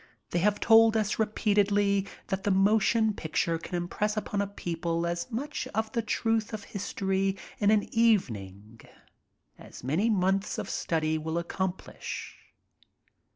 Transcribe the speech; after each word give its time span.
They 0.31 0.39
have 0.39 0.59
told 0.59 0.97
us 0.97 1.19
repeatedly 1.19 2.07
that 2.29 2.43
the 2.43 2.49
motion 2.49 3.13
picture 3.13 3.59
can 3.59 3.75
ingress 3.87 4.17
upon 4.17 4.41
a 4.41 4.47
people 4.47 5.05
as 5.05 5.29
much 5.29 5.67
of 5.75 5.91
the 5.91 6.01
truth 6.01 6.53
of 6.55 6.63
history 6.63 7.37
in 7.59 7.69
an 7.69 7.87
evening 7.93 8.81
as 9.59 9.83
many 9.83 10.09
months 10.09 10.57
of 10.57 10.71
study 10.71 11.19
will 11.19 11.37
accomplish. 11.37 12.35